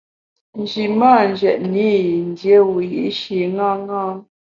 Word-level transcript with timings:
Nji 0.59 0.83
mâ 0.99 1.13
njètne 1.31 1.85
i 1.95 1.95
yin 2.07 2.27
dié 2.37 2.57
wiyi’shi 2.73 3.39
ṅaṅâ. 3.57 4.03